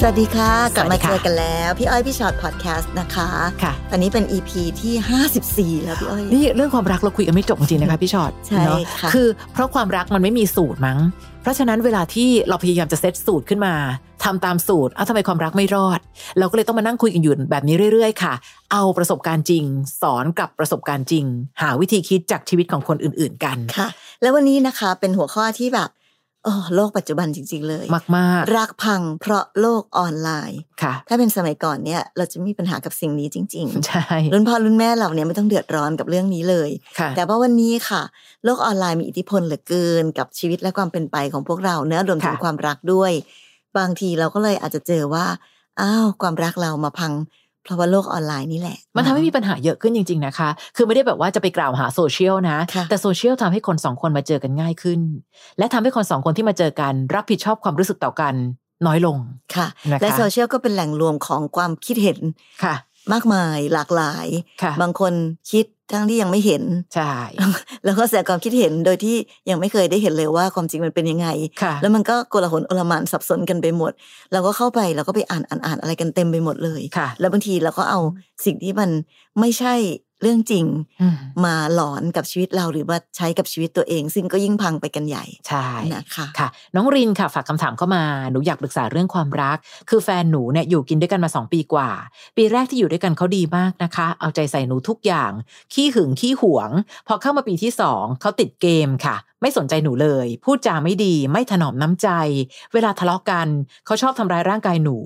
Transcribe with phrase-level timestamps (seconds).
[0.00, 3.28] สวัสดีค่ะ กลับมาสวัสดีค่ะเจอกันแล้ว พี่อ้อยพี่ชอตพอดแคสต์นะคะ
[3.62, 10.98] ค่ะตอนนี้เป็น EP ที่ 54 แล้วพี่อ้อย นี่เรื่องความรักเราคุยกันไม่จบจริงๆนะคะพี่ชอ็อตใช่เนอะค่ะคือเพราะความรักมันไม่มีสูตรมั้ง
[11.42, 13.74] เพราะฉะนั้นเวลาที่เราพยายามจะเซตสูตรขึ้นมา
[14.24, 16.00] ทำตามสูตรเอ้าทำไมความรักไม่รอด
[16.38, 18.34] เราก็เลยต้องมานั่งคุยกันอยู่แบบนี้เรื่อย ๆ ค่ะ
[18.72, 19.64] เอาประสบการณ์จริง
[20.02, 21.24] สอนกับประสบการณ์จริง
[21.62, 23.88] หาวิธีคิดจากชีวิตของคนอื่น ๆกันค่ะ
[24.22, 25.90] แล้ววันนี้นะคะเป็นหัวข้อที่แบบ
[26.46, 27.86] โอ้โลกปัจจุบันจริง ๆ เลย
[28.16, 38.02] มากรักพังเพราะโลกออนไลน์ๆค่ะ ถ้าเป็นสมัยก่อนเนี่ย เราจะไม่มีปัญหากับสิ่งนี้จริงใช่ๆรุ่นพ่อรุ่นแม่เราเนี่ยไม่ต้องเดือดร้อนกับเรื่องนี้เลยค่ะแต่ว่าวันนี้ค่ะ
[38.44, 43.12] โลกออนไลน์มีอิทธิพลเหลือเกิน กับชีวิตและความเป็นไปของพวกเราเนื้อะรวมถึงค่ะความรักด้วย
[43.78, 45.26] บางทีเราก็เลยอาจจะเจอว่า
[45.80, 47.12] อ้าวความรักเรามาพัง
[47.66, 55.00] เพราะว่าโลกออนไลน์นี่แหละ มันทำให้มีปัญหาเยอะขึ้นจริง ๆนะคะ คือไม่ได้แบบว่าจะไปกล่าวหาโซเชียลนะค่ะแต่โซเชียลทำให้คนสองคนมาเจอกันง่ายขึ้น
[55.58, 58.34] และทำให้คนสองคนที่มาเจอกัน รับผิดชอบความรู้สึกต่อกัน
[58.86, 59.16] น้อยลง
[59.56, 62.18] ค่ะนะคะและโซเชียลก็เป็นแหล่งรวมของความคิดเห็น
[62.64, 62.74] ค่ะ
[63.12, 64.26] มากมายหลากหลาย
[64.62, 65.12] ค่ะบางคน
[65.50, 66.62] คิด ทั้งที่ยังไม่เห็น
[66.94, 67.14] ใช่
[67.84, 69.16] แล้วก็แสดงความคิดเห็นโดยที่
[69.50, 71.28] ยังไม่เคยได้เห็นเลยว่าความจริงมันเป็นยังไง
[71.62, 73.92] ค่ะแล้วมันก็โกลาหลโอลหมานสับสนกันไปหมด
[74.32, 78.00] เราก็เข้าไปเราก็ไปอ่านอ่านอ่านอะไรกันเต็มไปหมดเลยค่ะ แล้วบางทีเราก็เอา
[78.44, 78.90] สิ่งที่มัน
[79.40, 79.74] ไม่ใช่
[80.22, 80.66] เรื่องจริง
[81.00, 89.58] อืมมาหลอนกับชีวิตเราหรือว่าใช้กับชีวิตตัวเอง ซึ่งก็ยิ่งพังไปกันใหญ่ใช่นะคะค่ะ น้องรินค่ะฝากคำถามเข้ามาหนูอยากปรึกษาเรื่องความรัก
[89.90, 91.90] คือแฟนหนูเนี่ยอยู่กินด้วยกันมาสองปีกว่า
[92.36, 95.32] ปีแรกที่อยู่ด้วยกันเขาดีมากนะคะ เอาใจใส่หนูทุกอย่าง
[95.72, 96.70] ขี้หึงขี้หวง
[97.06, 102.08] พอเข้ามาปีที่สองเขาติดเกมค่ะไม่สนใจหนูเลย พูดจาไม่ดี ไม่ถนอมน้ำใจ
[102.72, 103.48] เวลาทะเลาะกัน
[103.86, 104.96] เขาชอบทำร้ายร่างกายหนู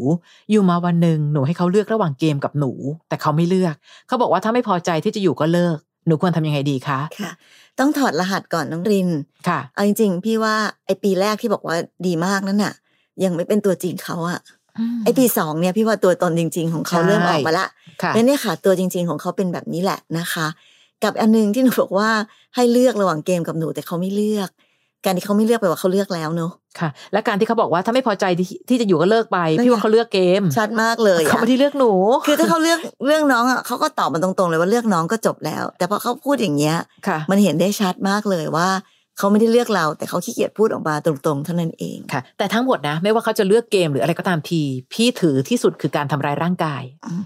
[0.51, 2.73] อยู่มาวันหนึ่งหนูให้เขาเลือกระหว่างเกมกับหนู
[3.09, 3.75] แต่เขาไม่เลือก
[4.07, 7.33] เขาบอกว่าถ้าไม่พอใจที่จะอยู่ก็เลิก หนูควรทำยังไงดีคะค่ะ
[7.79, 9.09] ต้องถอดรหัสก่อนน้องริน
[9.49, 10.55] ค่ะ เอาจริงๆ พี่ว่า
[10.87, 11.77] ไอปีแรกที่บอกว่า
[12.07, 12.75] ดีมากนั่นน่ะ
[13.25, 14.41] ยังไม่เป็นตัวจริงเขาอะ
[15.05, 17.67] ไอปีสองเนี่ยพี่ว่าตัวตนจริง ๆ ของเขาใช่เริ่มออกมาละ
[18.03, 20.47] ค่ะแล้วเนี่ยค่ะ ตัวจริง ๆ ของเขาเป็นแบบนี้แหละนะคะ
[21.05, 22.11] กับอันหนึงที่หนูบอกว่า
[22.55, 24.51] ให้เลือกระหว่างเกมกับหนูแต่เขาไม่เลือก
[25.05, 31.93] การที่เขาไม่เลือกแปลว่าเขาเลือกแล้วเนอะค่ะ และการที่เขาบอกว่าถ้าไม่พอใจที่ที่จะอยู่ก็เลิกไปนั่นไงพี่ว่าเขาเลือกเกม ชัดมากเลยเขาอะไม่ได้เลือกหนู
[32.27, 38.69] คือถ้าเขาเลือกเรื่องน้องอะเขาก็ตอบมาตรงๆเลยว่าเลือกน้องก็จบแล้ว แต่พอเขาพูดอย่างเงี้ยค่ะมันเห็นได้ชัดมากเลยว่า
[39.19, 44.63] เขาไม่ได้เลือกเรา แต่เขาขี้เกียจพูดออกมาตรงๆเท่านั้นเองค่ะ แต่ทั้งหมดนะ ไม่ว่าเขาจะเลือกเกมหรืออะไรก็ตามที
[44.93, 47.25] พี่ถือที่สุดคือการทำร้ายร่างกายอืม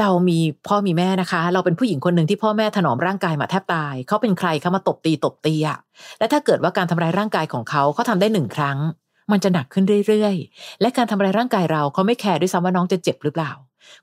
[0.00, 5.78] เรามีพ่อมีแม่นะคะ เราเป็นผู้หญิงคนหนึ่งที่พ่อแม่ถนอมร่างกายมาแทบตาย เขาเป็นใครเขามาตบตีตบตีอะ
[6.18, 8.78] และถ้าเกิดว่าการทำร้ายร่างกายของเขาเขาทำได้หนึ่งครั้ง
[9.32, 13.52] มันจะหนักขึ้นเรื่อยๆ และการทำร้ายร่างกายเราเขาไม่แคร์ด้วยซ้ำว่าน้องจะเจ็บหรือเปล่า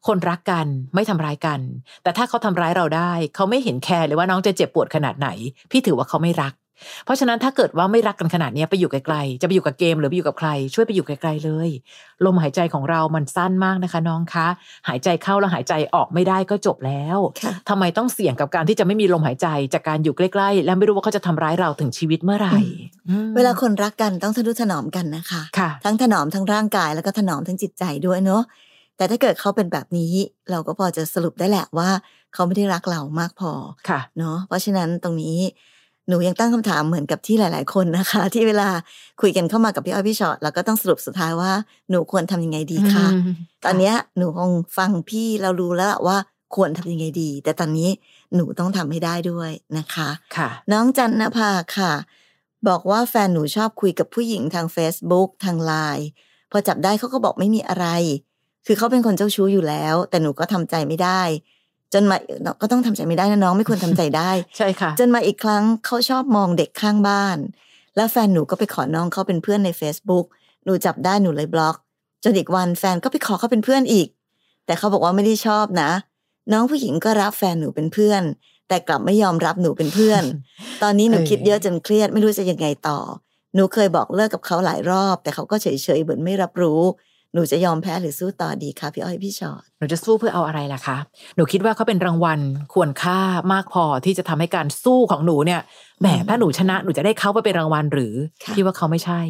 [0.07, 1.59] คนรักกันไม่ทำร้ายกัน
[2.03, 5.29] แต่ถ้าเขาทำร้ายเราได้ เขาไม่เห็นแคร์เลยว่าน้องจะเจ็บปวดขนาดไหน
[5.71, 6.53] พี่ถือว่าเขาไม่รัก
[7.05, 11.69] เพราะฉะนั้นถ้าเกิดว่าไม่รักกันขนาดเนี้ยไปอยู่ไกลๆจะไปอยู่กับเกมหรือไปอยู่กับใคร ช่วยไปอยู่ไกลๆเลย
[12.25, 14.47] ลมหายใจของเรามันสั้นมากนะคะน้องคะ
[14.87, 22.57] หายใจเข้าแล้วหายใจออกไม่ได้ก็จบแล้วค่ะทำไมต้องเสี่ยงกับการที่จะไม่มีลมหายใจจากการอยู่ใกล้ๆ และไม่รู้ว่าเขาจะทำร้ายเราถึงชีวิตเมื่อไหร่
[23.09, 28.43] อืมเวลาคนรักกันต้องทะนุถนอมกันนะคะค่ะทั้งถนอมทั้งร่างกายแล้วก็ถนอมทั้งจิตใจด้วยเนอะ
[28.97, 30.13] แต่ถ้าเกิดเขาเป็นแบบนี้
[30.51, 31.89] เราก็พอจะสรุปได้แหละว่า
[32.33, 33.51] เขาไม่ได้รักเรามากพอ
[33.89, 35.37] ค่ะเนาะเพราะฉะนั้นตรงนี้
[36.09, 38.69] หนูยังตั้งคำถามเหมือนกับที่หลาย ๆ คนนะคะ ที่เวลา
[39.21, 41.51] คุยกันเข้ามากับพี่อ้อยพี่ชอตเราก็ต้องสรุปสุดท้ายว่า
[41.89, 46.17] หนูควรทำยังไงดีคะอืมตอนเนี้ยหนูคงฟังพี่เรารู้แล้วว่า
[46.55, 47.89] ควรทำยังไงดี แต่ตอนนี้
[48.35, 51.93] หนูต้องทำให้ได้ด้วยนะคะค่ะ น้องจันนภาค่ะ
[52.67, 56.07] บอกว่าแฟนหนูชอบคุยกับผู้หญิงทาง Facebook ทางไลน์
[56.51, 57.87] พอจับได้เขาก็บอกไม่มีอะไร
[58.65, 61.21] คือเขาเป็นคนเจ้าชู้อยู่แล้ว แต่หนูก็ทำใจไม่ได้
[61.93, 62.17] จนมา
[62.61, 67.37] ก็ต้องทำใจไม่ได้นะน้องไม่ควรทำใจได้ ใช่ค่ะ จนมาอีกครั้งเขาชอบมองเด็กข้างบ้าน
[67.95, 70.25] แล้วแฟนหนูก็ไปขอน้องเขาเป็นเพื่อนใน Facebook
[70.65, 71.75] หนูจับได้หนูเลยบล็อก
[72.23, 74.07] จนอีกวันแฟนก็ไปขอเขาเป็นเพื่อนอีก
[74.65, 75.91] แต่เขาบอกว่าไม่ได้ชอบนะ
[76.51, 78.23] น้องผู้หญิงก็รับแฟนหนูเป็นเพื่อน
[78.67, 80.23] แต่กลับไม่ยอมรับหนูเป็นเพื่อน
[80.83, 82.99] ตอนนี้หนูเออคิดเยอะจนเครียดไม่รู้จะยังไงต่อ
[83.55, 86.81] หนูเคยบอกเลิกกับเขาหลายรอบ แต่เขาก็เฉยๆเหมือนไม่รับรู้
[87.33, 90.97] หนูจะยอมแพ้หรือสู้ต่อดีคะพี่อ้อยพี่ชอตหนูจะสู้เพื่อเอาอะไรล่ะคะ
[91.35, 92.39] หนูคิดว่าเขาเป็นรางวัล
[92.73, 93.19] ควรค่า
[93.53, 95.61] มากพอที่จะทำให้การสู้ของหนูเนี่ย
[95.99, 99.21] แหมถ้าหนูชนะหนูจะได้เขาไปเป็นรางวัลหรือค่ะพี่ว่าเขาไม่ใช่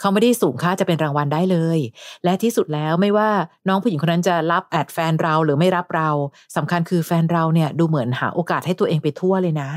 [0.00, 1.78] เขาไม่ได้สูงค่าจะเป็นรางวัลได้เลย
[2.24, 3.30] และที่สุดแล้วไม่ว่า
[3.68, 6.08] น้องผู้หญิงคนนั้นจะรับแอดแฟนเราหรือไม่รับเรา
[6.56, 9.70] สำคัญคือแฟนเราเนี่ยดูเหมือนหาโอกาสให้ตัวเองไปทั่วเลยนะ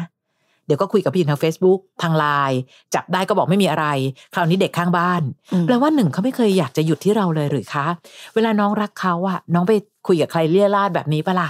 [0.67, 2.59] เดี๋ยวก็คุยกับพี่ทาง Facebook ทางไลน์
[2.95, 3.85] จับได้ก็บอกไม่มีอะไร
[4.33, 5.21] คราวนี้เด็กข้างบ้าน
[5.53, 7.87] อืมแปลว่าหนึ่งเขาไม่เคยอยากจะหยุดที่เราเลยหรือคะ
[8.35, 9.73] เวลาน้องรักเขาอะน้องไป
[10.07, 11.49] คุยกับใครเลี่ยราดแบบนี้ปะล่ะ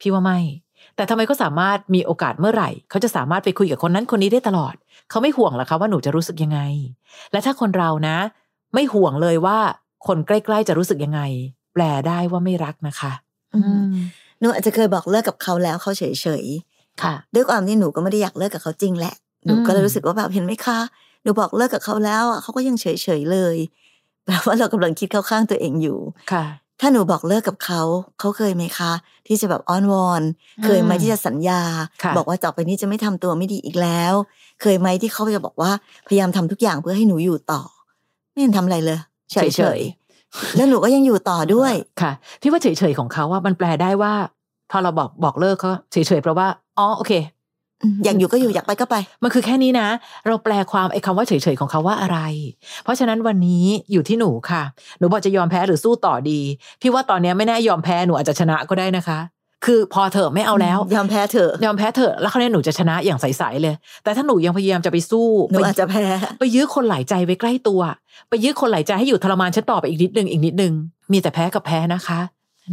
[0.00, 0.38] พี่ว่าไม่
[0.96, 4.74] แต่ทำไมก็สามารถมีโอกาสเมื่อไหร่ เขาจะสามารถไปคุยกับคนนั้นคนนี้ได้ตลอด
[5.10, 6.60] เขาไม่ห่วงหรอคะว่าหนูจะรู้สึกยังไง
[7.32, 8.16] และถ้าคนเรานะ
[8.74, 9.58] ไม่ห่วงเลยว่า
[10.06, 11.20] คนใกล้ๆจะรู้สึกยังไง
[11.74, 13.12] แปลได้ว่าไม่รักนะคะ
[13.54, 13.60] อื
[13.90, 13.92] ม
[14.40, 19.14] หนูอาจจะเคยบอกเลิกกับเขาแล้วเขาเฉยๆ ค่ะด้วยความที่หนูก็ไม่ได้อยากเลิกกับเขาจริงแหละ
[19.44, 20.78] หนูก็เลยอืมรู้สึกว่าแบบเห็นไหมคะ
[21.22, 23.56] หนูบอกเลิกกับเขาแล้วอะเขาก็ยังเฉยเฉยๆเลย
[24.24, 25.98] แปลว่าเรากำลังคิดเข้าข้างตัวเองอยู่
[26.32, 26.44] ค่ะ
[26.80, 27.82] ถ้าหนูบอกเลิกกับเขา
[28.18, 28.92] เขาเคยไหมคะ
[29.26, 30.22] ที่จะแบบอ้อนวอน
[30.64, 31.60] เคยไหมที่จะสัญญา
[32.02, 34.14] ค่ะบอกว่าต่อไปนี้จะไม่ทำตัวไม่ดีอีกแล้ว
[34.62, 35.70] เคยไหมที่เขาจะบอกว่า
[36.08, 37.62] พยายามทำทุกอย่างเพื่อให้หนูอยู่ต่อ
[38.30, 38.98] ไม่เห็นทำอะไรเลย
[39.32, 44.12] เฉยเฉยๆแล้วหนูก็ยังอยู่ต่อด้วยค่ะพี่ว่าเฉยๆของเขาว่ามันแปลได้ว่า
[44.70, 47.12] พอเราบอกบอกเลิกเขาเฉยๆเพราะว่า อ๋อโอเค
[48.04, 49.88] อยากอยู่ก็อยู่อยากไปก็ไป มันคือแค่นี้นะ
[50.26, 52.18] เราแปลความไอ้คำว่าเฉยๆของเขาว่าอะไร
[52.84, 54.62] เพราะฉะนั้นวันนี้อยู่ที่หนูค่ะ
[54.98, 56.40] หนูบอกจะยอมแพ้หรือสู้ต่อดี
[56.80, 59.18] พี่ว่าตอนนี้ไม่แน่ยอมแพ้หนูอาจจะชนะก็ได้นะคะ
[59.64, 63.74] คือพอเถอะไม่เอาแล้ว ยอมแพ้เถอะยอมแพ้เถอะแล้วคราวนี้หนูจะชนะอย่างใสๆเลย
[64.04, 66.04] แต่ถ้าหนูยังพยายามจะไปสู้หนูไปอาจจะแพ้
[66.38, 67.80] ไปยื้อคนหลายใจไว้ใกล้ตัว
[68.28, 70.72] ไปยื้อคนหลายใจให้อยู่ทรมานฉันต่อไปอีกนิดนึงอีกนิดนึง
[71.12, 72.20] มีแต่แพ้กับแพ้นะคะ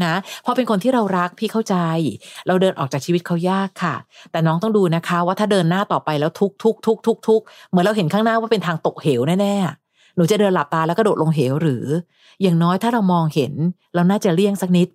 [0.06, 0.14] นะ
[0.46, 1.76] พราะเป็นคนที่เรารักพี่เข้าใจ
[2.48, 3.96] เราเดินออกจากชีวิตเขายากค่ะ
[4.32, 11.86] แต่น้องต้องดูนะคะ ว่าถ้าเดินหน้าต่อไปแล้วทุกทุกทุกทุกทุกเหมือนเราเห็นข้างหน้าว่าเป็นทางตกเหวแน่ๆหนูจะเดินหลับตาแล้วก็โดดลงเหวหรือ
[12.42, 13.54] อย่างน้อยถ้าเรามองเห็น
[13.96, 14.88] เราน่าจะเลี่ยงสักนิด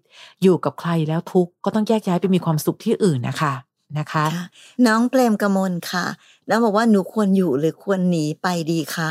[0.43, 3.55] อยู่กับใครแล้วทุกก็ต้องแยกย้ายไปมีความสุขที่อื่นนะคะ
[3.99, 4.45] นะคะค่ะ
[4.87, 6.07] น้องเปรมกมลค่ะ
[6.49, 9.11] แล้วบอกว่าหนูควรอยู่หรือควรหนีไปดีคะ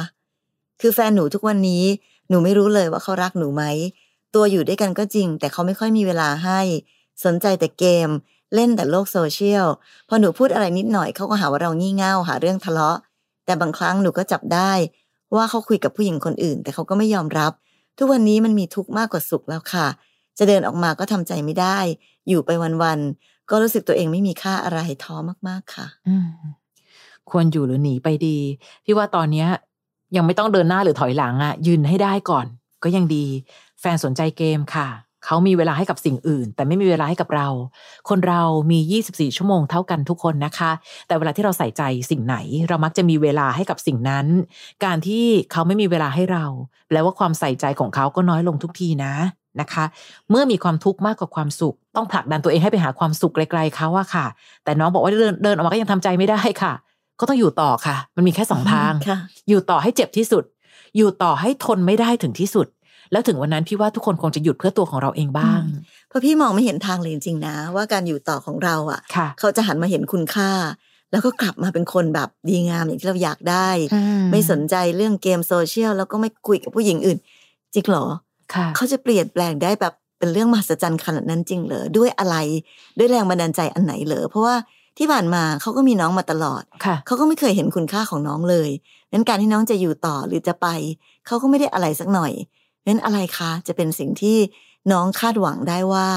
[0.82, 1.84] คือแฟนหนูทุกวันนี้
[2.30, 3.64] หนูไม่รู้เลยว่าเขารักหนูไหม
[4.36, 6.60] ตัวอยู่ด้วยกันก็จริง แต่เขาไม่ค่อยมีเวลาให้
[7.26, 8.10] สนใจแต่เกม
[8.56, 9.68] เล่นแต่โลกโซเชียล
[10.10, 12.98] พอหนูพูดอะไรนิดหน่อยเขาก็หาว่าเรางี่เง่าหาเรื่องทะเลาะ
[13.46, 14.72] แต่บางครั้งหนูก็จับได้
[15.36, 17.52] ว่าเขาคุยกับผู้หญิงคนอื่น แต่เขาก็ไม่ยอมรับ
[17.98, 19.88] ทุกวันนี้มันมีทุกข์มากกว่าสุขแล้วค่ะ
[20.38, 21.78] จะเดินออกมาก็ทำใจไม่ได้
[22.28, 22.50] อยู่ไป
[22.84, 25.16] วันๆก็รู้สึกตัวเองไม่มีค่าอะไรท้อ
[25.48, 26.16] มากๆค่ะ อื
[27.30, 28.38] ควรอยู่หรือหนีไปดี
[28.86, 29.48] พี่ว่าตอนเนี้ย
[30.16, 32.46] ยังไม่ต้องเดินหน้าหรือถอยหลังอะยืนให้ได้ก่อน
[32.84, 33.26] ก็ยังดี
[33.86, 34.90] ฟนสนใจเกมค่ะ
[35.26, 37.48] เขามีเวลาให้กับสิ่งอื่น แต่ไม่มีเวลาให้กับเรา
[38.10, 38.42] คนเรา
[38.72, 40.72] มี 24 ชั่วโมงเท่ากันทุกคนนะคะ
[41.08, 42.36] แต่เวลาที่เราใส่ใจสิ่งไหน
[42.68, 44.28] เรามักจะมีเวลาให้กับสิ่งนั้น
[44.86, 46.46] การที่เขาไม่มีเวลาให้เรา
[46.88, 49.14] แปลว่าความใส่ใจของเขาก็น้อยลงทุกทีนะ
[49.62, 49.86] นะคะ
[50.30, 54.26] เมื่อมีความทุกข์มากกว่าความสุข ต้องผลักดันตัวเองให้ไปหาความสุขไกลๆเขาอะค่ะ
[54.64, 56.74] แต่น้องบอกว่าเดินเดินออกมาก็ยังทำใจไม่ได้ค่ะ
[57.20, 59.18] ก็ต้องอยู่ต่อค่ะ มันมีแค่สองทางค่ะ
[59.50, 60.44] อยู่ต่อให้เจ็บที่สุด
[60.98, 62.68] อยู่ต่อให้ทนไม่ได้ถึงที่สุด
[63.12, 65.62] แล้วถึงวันนั้นพี่ว่าทุกคนคงจะหยุดเพื่อตัวของเราเองบ้าง
[66.10, 70.52] เพราะพี่มองไม่เห็นทางเลยจริงๆนะ ว่าการอยู่ต่อของเราอะค่ะ เขาจะหันมาเห็นคุณค่า
[71.12, 73.70] แล้วก็กลับมาเป็นคนแบบดีงามอย่างที่เราอยากได้
[74.32, 77.18] ไม่สนใจเรื่องเกมโซเชียลแล้วก็ไม่คุยกับผู้หญิงอื่น
[77.74, 78.06] จริงเหรอ
[78.54, 82.36] ค่ะเขาจะเปลี่ยนแปลงได้แบบเป็นเรื่องมหัศจรรย์ขนาดนั้นจริงเหรอด้วยอะไร
[82.98, 84.56] ด้วยแรงบันดาลใจอันไหนเหรอเพราะว่า
[84.98, 88.70] ที่ผ่านมาเขาก็มีน้องมาตลอดค่ะเขาก็ไม่เคยเห็นคุณค่าของน้องเลย
[89.12, 90.68] นั้นการที่น้องจะอยู่ต่อหรือจะไป
[91.28, 92.32] เขาก็ไม่ได้อะไรสักหน่อย
[92.88, 94.38] นั้นอะไรคะจะเป็นสิ่งที่
[94.92, 96.08] น้องคาดหวังได้ว่า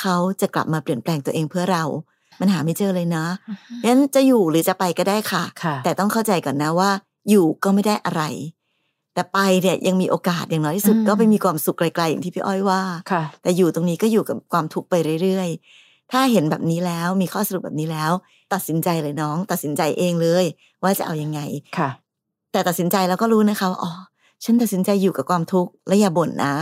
[0.00, 1.84] เขาจะกลับมาเปลี่ยนแปลงตัวเองเพื่อเรา
[2.40, 3.24] มันหาไม่เจอเลยนะ
[3.84, 6.90] นั้นจะอยู่หรือจะไปก็ได้ค่ะค่ะ แต่ต้องเข้าใจก่อนนะว่า
[7.30, 8.22] อยู่ก็ไม่ได้อะไร
[9.14, 18.12] แต่ไปเนี่ยยังมีโอกาสอย่างน้อยที่สุดอืมก็ไปมีความสุขไกลๆอย่างที่พี่อ้อยว่าค่ะแต่อยู่ตรงนี้ก็อยู่กับความทุกข์ไปเรื่อยๆ ถ้าเห็นแบบนี้แล้วมีข้อสรุปแบบนี้แล้ว
[18.52, 20.44] ตัดสินใจเลยน้อง ตัดสินใจเองเลย
[20.82, 21.40] ว่าจะเอายังไง
[21.78, 21.90] ค่ะ
[22.52, 23.92] แต่ตัดสินใจแล้วก็รู้นะคะว่าอ๋อ
[24.44, 26.54] ฉันตัดสินใจอยู่กับความทุกข์และอย่าบ่นนะ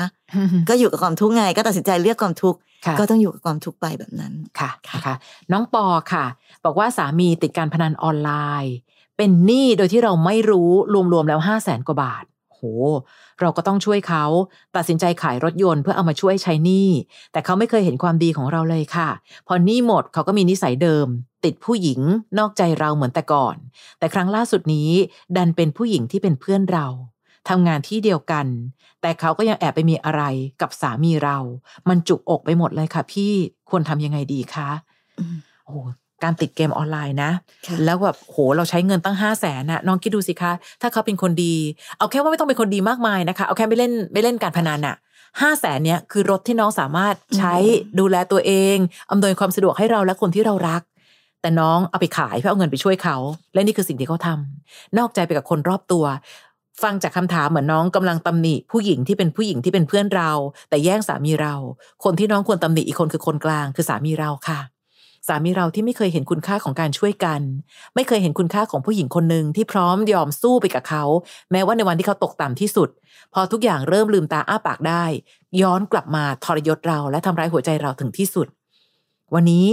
[0.69, 5.15] ก็อยู่กับความทุกข์ไง ก็ตัดสินใจเลือกความทุกข์ค่ะก็ต้องอยู่กับความทุกข์ไปแบบนั้นค่ะนะคะ
[5.53, 6.25] น้องปอค่ะ
[6.65, 8.31] บอกว่าสามีติดการพนันออนไล
[8.65, 8.75] น์
[9.17, 10.71] เป็นหนี้โดยที่เราไม่รู้
[11.13, 12.61] รวมๆแล้วห้าแสนกว่าบาทโห
[13.41, 14.25] เราก็ต้องช่วยเขา
[14.77, 16.89] ตัดสินใจขายรถยนต์เพื่อเอามาช่วยใช้หนี้
[17.33, 19.09] แต่เขาไม่เคยเห็นความดีของเราเลยค่ะ
[19.47, 21.07] พอหนี้หมดเขาก็มีนิสัยเดิม
[21.45, 22.01] ติดผู้หญิง
[22.39, 23.57] นอกใจเราเหมือนแต่ก่อน
[23.99, 24.91] แต่ครั้งล่าสุดนี้
[25.37, 26.87] ดันเป็นผู้หญิงที่เป็นเพื่อนเรา
[27.49, 28.47] ทำงานที่เดียวกัน
[29.01, 30.23] แต่เขาก็ยังแอบไปมีอะไร
[30.61, 31.37] กับสามีเรา
[31.89, 33.33] มันจุกอกไปหมดเลยค่ะ พี่
[33.71, 34.71] ควรทำยังไงดีคะ
[35.19, 35.79] อืมโอ้โห
[36.23, 37.31] การติดเกมออนไลน์นะ
[37.67, 41.55] ค่ะแล้วแบบโหเราใช้เงินตั้งห้าแสนน่ะน้องคิดดูสิคะ ถ้าเขาเป็นคนดี
[41.99, 44.97] เอาแค่ว่าไม่ต้องเป็นคนดีมากมายนะคะ เอาแค่ไม่เล่นไม่เล่นการพนันน่ะ
[45.41, 47.55] ห้าแสนเนี้ยคือรถที่น้องสามารถใช้
[48.01, 48.77] ดูแลตัวเอง
[49.11, 50.83] อำนวยความสะดวกให้เราและคนที่เรารัก
[51.41, 53.17] แต่น้องเอาไปขายเพื่อเอาเงินไปช่วยเขา
[53.55, 56.05] และนี่คือสิ่งที่เขาทำนอกใจไปกับคนรอบตัว
[56.83, 60.31] ฟังจากคำถามเหมือนน้องกำลังตำหนิผู้หญิงที่เป็นผู้หญิงที่เป็นเพื่อนเรา
[60.69, 61.55] แต่แย่งสามีเรา
[62.05, 64.61] คนที่น้องควรตำหนิอีกคนคือคนกลาง คือสามีเราค่ะ
[65.29, 67.41] สามีเราที่ไม่เคยเห็นคุณค่าของการช่วยกัน
[67.95, 71.05] ไม่เคยเห็นคุณค่าของผู้หญิงคนหนึ่งที่พร้อมยอมสู้ไปกับเขา
[71.53, 72.89] แม้ว่าในวันที่เขาตกต่ำที่สุด
[73.35, 75.05] พอทุกอย่างเริ่มลืมตาอ้าปากได้
[75.63, 78.47] ย้อนกลับมาทรยศเราและทำร้ายหัวใจเราถึงที่สุด
[79.35, 79.67] วันนี้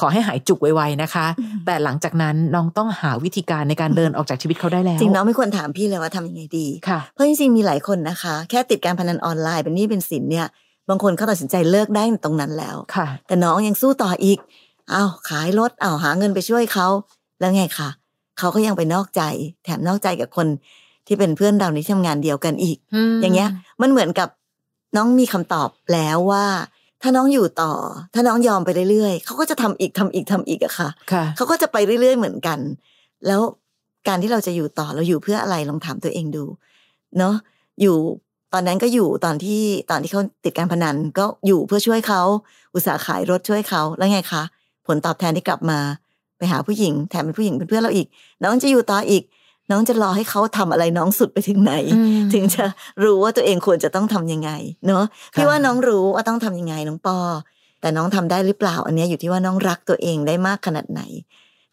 [0.00, 1.26] ขอให้หายจุกไวๆนะคะ
[1.66, 10.46] แต่หลังจากนั้นน้องต้องหาวิธีการในการเดินออกจากชีวิตเขาได้แล้ว จริงน้องไม่ควรถามพี่เลยว่าทำยังไงดีค่ะเพราะจริงๆมีหลายคนนะคะ แค่ติดการพนันออนไลน์เป็นหนี้เป็นสินเนี่ย
[10.88, 14.38] บางคนเขาตัดสินใจเลิกได้ตรงนั้นแล้วค่ะ แต่น้องยังสู้ต่ออีก
[14.90, 16.86] เอาขายรถเอาหาเงินไปช่วยเขา
[17.40, 17.88] แล้วไงคะ
[18.38, 19.22] เขาก็ยังไปนอกใจ
[19.64, 20.46] แถมนอกใจกับคน
[21.06, 22.76] ที่เป็นเพื่อนเราในที่ทำงานเดียวกันอีก
[23.20, 23.50] อย่างเงี้ย
[23.82, 24.28] มันเหมือนกับ
[24.96, 26.44] น้องมีคำตอบแล้วว่า
[27.02, 27.72] ถ้าน้องอยู่ต่อ
[28.14, 32.58] ถ้าน้องยอมไปเรื่อยๆเขาก็จะทำอีกทำอีกทำอีกอะค่ะค่ะเขาก็จะไปเรื่อยๆเหมือนกัน
[33.26, 33.40] แล้ว
[34.08, 36.44] การที่เราจะอยู่ต่อเราอยู่เพื่ออะไรลองถามตัวเองดู
[37.18, 37.34] เนาะ
[37.80, 37.96] อยู่
[38.52, 42.22] ตอนนั้นก็อยู่ตอนที่ตอนที่เขาติดการพนันก็อยู่เพื่อช่วยเขา
[42.74, 44.42] อุตสาห์ขายรถช่วยเขาแล้วไงคะ
[44.86, 45.78] ผลตอบแทนที่กลับมา
[46.38, 48.06] ไปหาผู้หญิงแถมเป็นผู้หญิงเป็นเพื่อนเราอีก
[48.42, 49.22] น้องจะอยู่ต่ออีก
[49.70, 52.64] น้องจะรอให้เขาทำอะไรน้องสุดไปถึงไหนอืมถึงจะ
[53.04, 54.50] รู้ว่าตัวเองควรจะต้องทำยังไง
[54.86, 57.18] เนาะพี่ค่ะว่าน้องรู้ว่าต้องทำยังไงน้องปอ
[57.80, 61.02] แต่น้องทำได้หรือเปล่า อันเนี้ยอยู่ที่ว่าน้องรักตัวเองได้มากขนาดไหน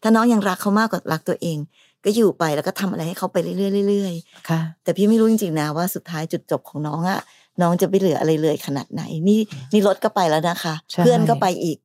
[0.02, 1.58] ถ้าน้องยังรักเขามากกว่ารักตัวเอง
[2.04, 3.52] ก็อยู่ไปแล้วก็ทำอะไรให้เขาไปเรื่
[3.82, 7.20] อยๆเรื่อยๆค่ะ แต่พี่ไม่รู้จริงๆนะว่าสุดท้ายจุดจบของน้องอะ
[7.62, 9.40] น้องจะไปเหลืออะไรเลยขนาดไหน นี่
[9.72, 11.78] นี่รถก็ไปแล้วนะคะใช่เพื่อนก็ไปอีก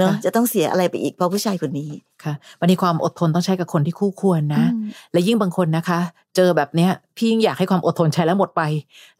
[0.00, 1.90] เนาะค่ะจะต้องเสียอะไรไปอีกเพราะผู้ชายคนนี้
[2.24, 6.00] ค่ะวันนี้ความอดทนต้องใช้กับคนที่คู่ควรนะอืมและยิ่งบางคนนะคะ
[6.36, 8.62] เจอแบบเนี้ยพี่ยิ่งอยากให้ความอดทนใช้แล้วหมดไป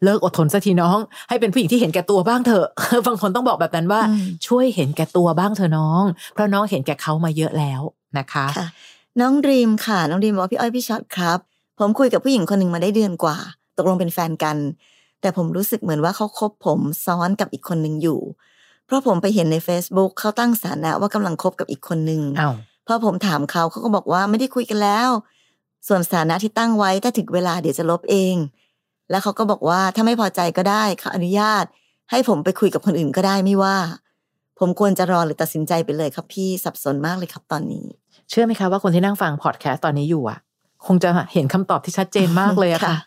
[0.03, 0.97] เลิกอดทนสักทีน้อง
[1.29, 2.67] ให้เป็นผู้หญิงที่เห็นแก่ตัวบ้างเถอะ
[3.07, 7.81] บางคนต้องบอกแบบนั้นว่าอืมช่วยเห็นแก่ตัวบ้างเถอะน้อง เพราะน้องเห็นแก่เขามาเยอะแล้ว
[8.17, 8.67] นะคะค่ะ
[9.19, 11.39] น้องดรีมค่ะ น้องดรีมบอกว่าพี่อ้อยพี่ช็อตครับ
[11.79, 13.37] ผมคุยกับผู้หญิงคนหนึ่งมาได้เดือนกว่า
[13.77, 14.57] ตกลงเป็นแฟนกัน
[15.21, 18.19] แต่ผมรู้สึกเหมือนว่าเขาคบผมซ้อนกับอีกคนหนึ่งอยู่
[18.50, 18.50] เพ
[18.91, 22.53] ราะผมไปเห็นใน Facebook เขาตั้งสถานะว่ากำลังคบกับอีกคนหนึ่งอ้าว
[22.87, 25.09] พอผมถามเขาเขาก็บอกว่าไม่ได้คุยกันแล้ว
[25.87, 28.35] ส่วนสถานะที่ตั้งไว้ถ้าถึงเวลาเดี๋ยวจะลบเอง
[29.09, 31.65] แล้วเขาก็บอกว่าถ้าไม่พอใจก็ได้เขาอนุญาต
[32.11, 33.77] ให้ผมไปคุยกับคนอื่นก็ได้ไม่ว่า
[34.59, 37.85] ผมควรจะรอหรือตัดสินใจไปเลยครับพี่สับสนมากเลยครับตอนนี้
[38.29, 40.39] เชื่อไหมคะว่าคนที่นั่งฟังพอดแคสต์ตอนนี้อยู่อะ
[40.87, 42.99] คงจะเห็นคำตอบที่ชัดเจนมากเลยอะค่ะค่ะ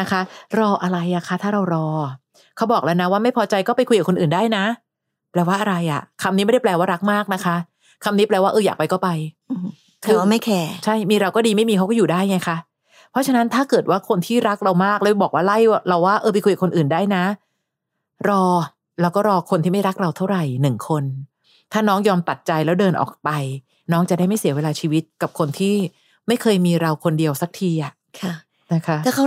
[0.00, 0.20] นะคะ
[0.58, 1.88] รออะไรอะคะ ถ้าเรารอ
[2.56, 4.64] เขาบอกแล้วนะว่าไม่พอใจก็ไปคุยกับคนอื่นได้นะ
[5.36, 7.56] แปลว่าอะไรอะคำนี้ไม่ได้แปลว่ารักมากนะคะ
[8.04, 9.08] คำนี้แปลว่าเอออยากไปก็ไป
[9.50, 9.66] อืม
[10.00, 12.56] แต่ว่าไม่แคร์ใช่มีเราก็ดีไม่มีเขาก็อยู่ได้ไงคะ
[13.10, 17.24] เพราะฉะนั้นถ้าเกิดว่าคนที่รักเรามากแล้วบอกว่าไล่เราว่าเออไปคุยกับคนอื่นได้นะ
[18.28, 18.44] รอ
[19.00, 21.04] แล้วก็รอคนที่ไม่รักเราเท่าไหร่หนึ่งคน
[21.72, 23.30] ถ้าน้องยอมตัดใจแล้วเดินออกไป
[23.92, 25.74] น้องจะได้ไม่เสียเวลาชีวิตกับคนที่
[26.26, 28.34] ไม่เคยมีเราคนเดียวสักทีอะค่ะ
[28.72, 29.24] นะคะ ถ้าเขา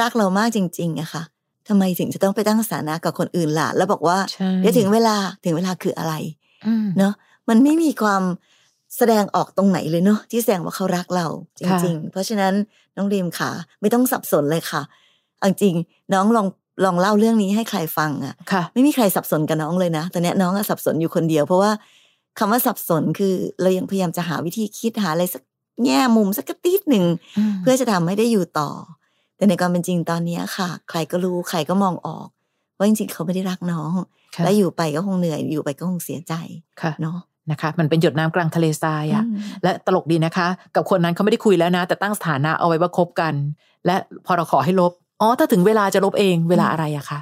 [0.00, 1.22] รักเรามากจริงๆอะค่ะ
[1.70, 6.14] ทำไมถึงจะต้องไปตั้งสถานะกับคนอื่นล่ะ แล้วบอกว่าใช่เดี๋ยวถึงเวลาถึงเวลาคืออะไร
[6.66, 7.12] อืมเนาะ
[7.48, 8.22] มันไม่มีความ
[8.96, 11.26] แสดงออกตรงไหนเลยเนาะที่แสดงว่าเขารักเรา
[11.58, 12.54] จค่ะริง ๆ เพราะฉะนั้น
[12.96, 13.50] น้องดีมค่ะ
[13.80, 14.82] ไม่ต้องสับสนเลยค่ะ
[15.38, 15.74] เอาจริง
[16.12, 16.46] น้องลอง
[16.84, 21.70] ลองเล่าเรื่องนี้ให้ใครฟังอะค่ะ ไม่มีใครสับสนกับน้องเลยนะตอนเนี้ยน้องอะสับสนอยู่คนเดียว เพราะว่า
[22.38, 25.42] คำว่าสับสนคือเรายังพยายามจะหาวิธีคิดหาอะไรสัก
[25.84, 27.04] แง่มุมสักกระติดหนึ่ง
[27.62, 28.70] เพื่อจะทำให้ได้อยู่ต่อ
[29.40, 32.28] แต่ในความเป็นจริงตอนเนี้ยค่ะ ใครก็รู้ใครก็มองออก
[32.78, 33.92] ว่าจริงๆเขาไม่ได้รักน้อง
[34.36, 36.34] ค่ะและอยู่ไปก็คงเหนื่อยอยู่ไปก็คงเสียใจ
[36.82, 37.18] ค่ะเนาะ
[37.50, 43.34] นะคะมันเป็นหยดน้ำกลางทะเลทรายอะอืมและตลกดีนะคะ กับคนนั้นเขาไม่ได้คุยแล้วนะ แต่ตั้งสถานะเอาไว้ว่าคบกัน
[43.86, 47.20] และพอเราขอให้ลบอ๋อถ้าถึงเวลาจะลบเองเวลาอะไรอะคะ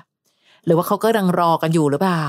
[0.64, 2.24] หรือว่าเขาก็รังรอกันอยู่หรือเปล่า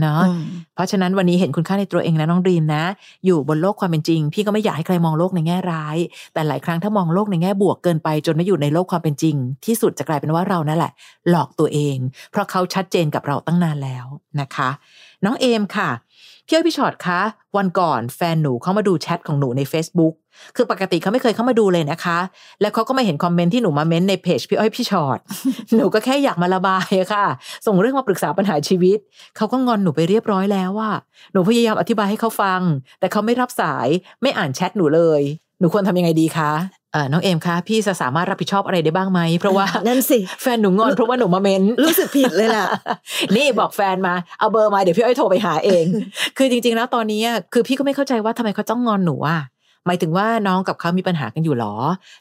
[0.00, 2.84] เนาะอืมเพราะฉะนั้นวันนี้เห็นคุณค่าในตัวเองนะน้องดรีมนะ
[3.26, 5.96] อยู่บนโลกความเป็นจริง พี่ก็ไม่อยากให้ใครมองโลกในแง่ร้าย
[6.34, 10.92] แต่หลายครั้งถ้ามองโลกในแง่บวกเกินไป จนไม่อยู่ในโลกความเป็นจริง ที่สุดจะกลายเป็นว่าเรานั่นแหละ
[11.30, 11.96] หลอกตัวเอง
[12.30, 14.06] เพราะเขาชัดเจนกับเราตั้งนานแล้ว
[14.40, 14.70] นะคะ
[15.24, 15.90] น้องเอมค่ะ
[16.46, 17.20] พี่อ้อยพี่ชอตคะ
[17.56, 20.14] วันก่อนแฟนหนูเข้ามาดูแชทของหนูใน Facebook
[20.56, 22.18] คือปกติเขาไม่เคยเข้ามาดูเลยนะคะ
[22.60, 25.18] แล้วเขาก็มาเห็นคอมเมนต์ที่หนูมาเม้นในเพจพี่อ้อยพี่ชอต
[25.76, 27.26] หนูก็แค่อยากมาระบายะค่ะ
[27.66, 28.98] ส่งเรื่องมาปรึกษาปัญหาชีวิต
[29.36, 30.90] เขาก็งอนหนูไปเรียบร้อยแล้วว่า
[31.32, 32.60] หนูพยายามอธิบายให้เขาฟัง
[33.00, 33.88] แต่เขาไม่รับสาย
[34.22, 35.22] ไม่อ่านแชทหนูเลย
[35.60, 36.52] หนูควรทำยังไงดีคะ
[37.12, 42.66] น้องเอมคะพี่จะสามารถรับผิดชอบอะไรได้บ้างไหมเพราะว่านั่นสิแฟนหนูงอนเพราะว่าหนูมาเม้นรู้สึกผิดเลยล่ะ
[43.36, 45.84] นี่บอกแฟนมาเอาเบอร์มาเดี๋ยวพี่อ้อยโทรไปหาเอง
[46.38, 49.40] คือจริง ๆ แล้วตอนนี้อะคือพี่ก็ไม่เข้าใจว่าทำไมเขาต้องงอนหนูอะ
[49.86, 51.74] หมายถึงว่าน้องกับเขามีปัญหากันอยู่หรอ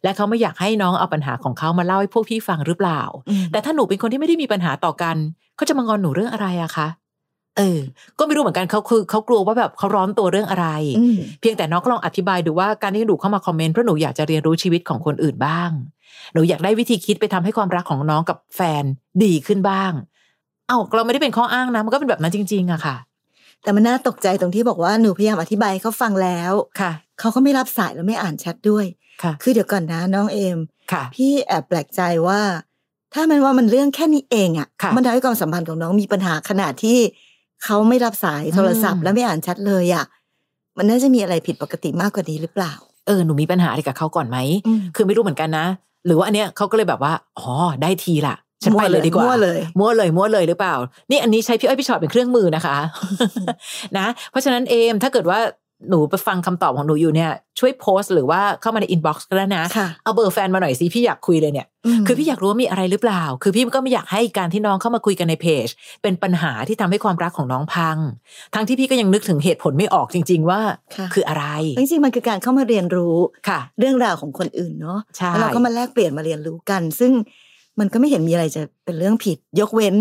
[0.04, 3.02] และเขาไม่อยากให้น้องเอาปัญหาของเขามาเล่าให้พวกพี่ฟังหรือเปล่า
[3.52, 5.16] แต่ถ้าหนูเป็นคนที่ไม่ได้มีปัญหาต่อกัน
[5.56, 6.88] เขาจะมางอนหนูเรื่องอะไรอะคะ
[7.58, 7.80] เออ
[8.20, 10.68] ก็ไม่รู้เหมือนกันเขาคือเขากลัวว่าแบบเขาร้อนตัวเรื่องอะไร
[11.00, 15.70] อืมเพียงแต่น้องก็ลองอธิบายดูว่าการที่หนูเข้ามาคอมเมนต์เพราะหนูอยากจะเรียนรู้ชีวิตของคนอื่นบ้าง
[16.34, 18.84] หนูอยากได้วิธีคิดไปทำให้ความรักของน้องกับแฟน
[19.24, 19.92] ดีขึ้นบ้าง
[20.68, 22.96] เอ้าเราไม่ได้เป็นข้ออ้างนะมันก็เป็นแบบนั้นจริง ๆอะค่ะ
[23.64, 28.86] แต่มันน่าตกใจตรงที่บอกว่าหนูพยายามอธิบายให้เขาฟังแล้วค่ะเขาก็ไม่รับสายแล้วไม่อ่านแชทด้วย
[29.24, 30.58] ค่ะ คือเดี๋ยวก่อนนะน้องเอม
[30.92, 32.42] ค่ะ พี่แอบแปลกใจว่า
[33.14, 36.98] ถ้ามันว่ามันเรื่องแค่นี้เองอะค่ะ มันทำให้ความสัมพันธ์ของน้องมีปัญหาขนาดที่
[37.64, 40.06] เขาไม่รับสายโทรศัพอืท์มและไม่อ่านแชทเลยอะ
[40.78, 42.74] มันน่าจะมีอะไรผิดปกติมากกว่านี้หรือเปล่า
[43.08, 45.66] เออหนูมีปัญหาอะไรกับเขาก่อนไหมอืมคือไม่รู้เหมือนกันนะ
[46.06, 47.50] หรือว่าอันเนี้ยเขาก็เลยแบบว่าอ๋อ
[47.82, 50.76] ได้ทีละฉันไปเลยดีกว่า มั่วเลย มั่วเลย มั่วเลยหรือเปล่า
[51.10, 52.78] นี่อันนี้ใช้พี่อ้อยพี่ชอตเป็นเครื่องมือนะคะ
[53.98, 55.40] นะ เพราะฉะนั้นเอมถ้าเกิดว่า
[55.90, 61.68] หนูไปฟังคำตอบของหนูอยู่เนี่ย ช่วยโพสต์หรือว่าเข้ามาใน inbox ก็ได้นะค่ะเอาเบอร์แฟนมาหน่อยสิพี่อยากคุยเลยเนี่ย
[62.02, 65.68] มคือพี่อยากรู้ว่ามีอะไรหรือเปล่า คือพี่ก็ไม่อยากให้การที่น้องเข้ามาคุยกันในเพจ
[66.04, 67.98] เป็นปัญหาที่ทำให้ความรักของน้องพัง
[68.54, 70.62] ทั้งที่พี่ก็ยังนึกถึงเหตุผลไม่ออกจริง ๆ ว่า
[70.96, 71.46] ค่ะคืออะไร
[71.80, 73.18] จริงๆมันคือการเข้ามาเรียนรู้
[73.50, 77.12] ค่ะ เรื่องราวของคนอื่นเนาะใช่แล้วเราก็มาแลกเปลี่ยนมาเรียนรู้กัน ซึ่ง
[77.80, 79.96] มันก็ไม่เห็นมีอะไรจะเป็นเรื่องผิด ยกเว้น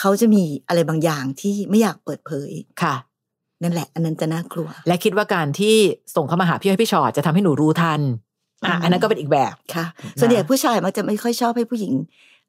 [0.00, 2.50] เขาจะมีอะไรบางอย่างที่ไม่อยากเปิดเผย
[2.82, 2.94] ค่ะ
[3.62, 5.76] นั่นแหละ อันนั้นจะน่ากลัว และคิดว่าการที่
[6.16, 8.00] ส่งเข้ามาหาพี่อ้อยพี่ชอตจะทำให้หนูรู้ทัน
[8.64, 9.86] อะอืมอันนั้นก็เป็นอีกแบบค่ะ
[10.20, 11.92] ส่วนใหญ่ผู้ชายมักจะไม่ค่อยชอบให้ผู้หญิง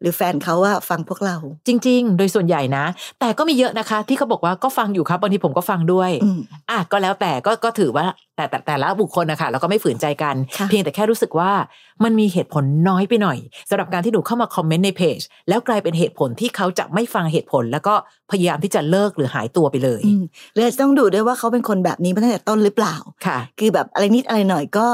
[0.02, 2.86] หรือแฟนเขาว่าฟังพวกเรา จริง ๆ โดยส่วนใหญ่นะ
[3.20, 11.52] แต่ก็มีเยอะนะคะ ที่เขาบอกว่าก็ฟังอยู่ครับบางทีผมก็ฟังด้วยอืมอะก็แล้วแต่ก็ก็ถือว่าแต่แต่แต่ละบุคคลนะคะเราก็ไม่ฝืนใจกันค่ะเพียงแต่แค่รู้สึกว่า
[12.04, 13.38] มันมีเหตุผลน้อยไปหน่อย
[13.70, 15.20] สำหรับการที่หนูเข้ามาคอมเมนต์ในเพจ
[15.50, 17.94] แล้วกลายเป็นเหตุผลที่เขาจะไม่ฟังเหตุผล แล้วก็
[18.32, 20.24] พยายามที่จะเลิกหรือหายตัวไปเลยอืม
[20.56, 22.96] เลยต้องดูด้วยว่าเขาเป็นคนแบบนี้มาตั้งแต่ต้นหรือเปล่า
[23.26, 24.88] ค่ะ คือแบบอะไรนิดอะไรหน่อยก็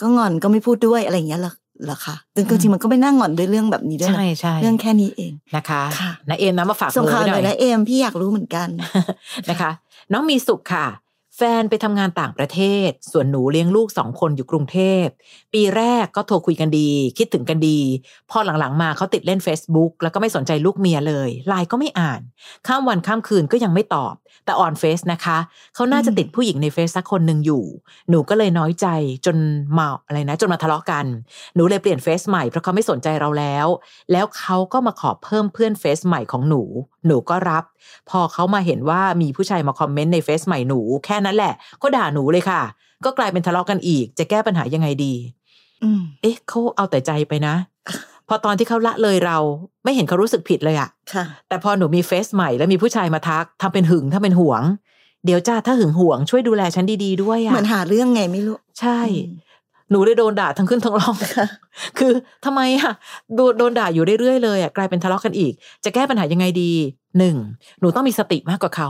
[0.00, 8.68] ก็งอนก็ไม่พูดด้วยอะไรอย่างเงี้ยเหรอเหรอคะจริงอืมจริงๆมันก็ไม่นั่งงอนด้วยเรื่องแบบนี้ด้วยนะใช่ใช่เรื่องแค่นี้เองนะคะค่ะนะเอมนะมาฝากส่งเบอร์ข่าวไว้หหน่น่ออยยนะเอมพี่อยากรู้เหมือนกัน
[9.50, 9.70] นะคะ
[10.12, 10.86] น้องมีสุขค่ะ
[11.40, 15.04] แฟนไปทำงานต่างประเทศ ส่วนหนูเลี้ยงลูกสองคนอยู่กรุงเทพ
[15.54, 17.78] ปีแรกก็โทรคุยกันดี คิดถึงกันดี
[18.30, 22.20] พอหลังๆมาเขาติดเล่น Facebook แล้วก็ไม่สนใจลูกเมียเลยไลน์ก็ไม่อ่าน
[22.66, 24.14] ข้ามวันข้ามคืนก็ยังไม่ตอบ
[24.44, 25.38] แต่ on เฟซนะคะ
[25.74, 27.64] เขาน่าจะติดผู้หญิงในเฟซสักคนหนึ่งอยู่
[28.10, 28.86] หนูก็เลยน้อยใจ
[29.26, 29.36] จน
[29.78, 31.06] มาอะไรนะ จนมาทะเลาะกัน
[31.54, 33.66] หนูเลยเปลี่ยนเฟซใหม่เพราะเขาไม่สนใจเราแล้ว
[34.12, 36.62] แล้วเขาก็มาขอเพิ่มเพื่อนเฟซใหม่ของหนู
[37.06, 37.64] หนูก็รับ
[38.10, 42.60] พอเขามาเห็นว่ามีผู้ชายมาคอมเมนต์ในเฟซใหม่หนู แค่นั้นแหละก็ด่าหนูเลยค่ะ
[43.04, 45.14] ก็กลายเป็นทะเลาะกันอีก จะแก้ปัญหายังไงดี
[45.82, 47.54] อืมเอ๊ะเขาเอาแต่ใจไปนะ
[48.28, 49.38] พอตอนที่เขาละเลยเรา
[49.84, 54.62] ไม่เห็นเขารู้สึกผิดเลยอะค่ะ แต่พอหนูมีเฟซใหม่แล้วมีผู้ชายมาทักทำเป็นหึงทำเป็นหวง
[55.24, 59.47] เดี๋ยวจ้าถ้าหึงหวงช่วยดูแลฉันดีๆด้วยอะเหมือนหาเรื่องไงไม่รู้ ใช่อืม
[59.90, 61.46] หนูเลยโดนด่าทั้งขึ้นทั้งลงค่ะ
[61.98, 62.12] คือ
[62.44, 62.92] ทำไมอะ
[63.34, 65.52] โดนโดนด่าอยู่เรื่อยๆเลยอะกลายเป็นทะเลาะกันอีก
[65.84, 66.72] จะแก้ปัญหายังไงดี
[67.18, 67.36] หนึ่ง
[67.80, 68.88] หนูต้องมีสติมากกว่าเขา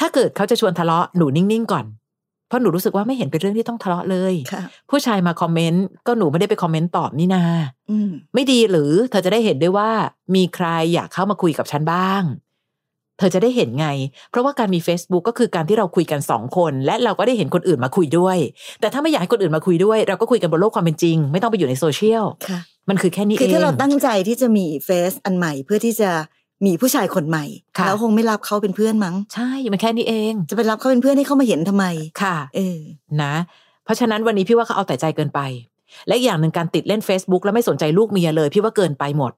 [0.00, 1.86] ถ้าเกิดเขาจะชวนทะเลาะหนูนิ่งๆก่อน
[2.48, 7.44] เพราะหนูรู้สึกว่าไม่เห็นเป็นเรื่องที่ต้องทะเลาะเลยค่ะผู้ชายมาคอมเมนต์ก็หนูไม่ได้ไปคอมเมนต์ตอบนี่นา
[7.90, 9.90] อืมไม่ดีหรือเธอจะได้เห็นด้วยว่า
[10.34, 12.22] มีใครอยากเข้ามาคุยกับฉันบ้าง
[13.18, 13.88] เธอจะได้เห็นไง
[14.30, 18.38] เพราะว่าการมี Facebook ก็คือการที่เราคุยกันสองคน และเราก็ได้เห็นคนอื่นมาคุยด้วย
[18.80, 26.10] แต่ถ้าไม่อยากให้คนอื่นมาคุยด้วย เราก็คุยกันบนโลกความเป็นจริง ไม่ต้องไปอยู่ในโซเชียลค่ะมันคือแค่นี้คือเองถ้าเราตั้งใจที่จะมีเฟซอันใหม่เพื่อที่จะ
[26.66, 27.44] มีผู้ชายคนใหม่
[27.78, 31.84] ค่ะเราคงไม่รับเขาเป็นเพื่อนมั้ง ใช่มันแค่นี้เอง จะไปรับเขาเป็นเพื่อนให้เขามาเห็นทำไม
[32.22, 32.78] ค่ะ เออ
[33.22, 33.34] นะ
[33.84, 35.40] เพราะฉะนั้นวันนี้พี่ว่าเขาเอาแต่ใจเกินไป
[36.06, 39.32] และอีกอย่างหนึ่งการติดเล่น Facebook แล้วไม่สนใจลูกเมียเลย พี่ว่าเกินไปหมด